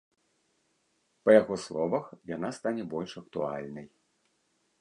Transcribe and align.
Па 1.27 1.35
яго 1.41 1.55
словах, 1.65 2.09
яна 2.35 2.49
стане 2.59 2.83
больш 2.95 3.11
актуальнай. 3.25 3.87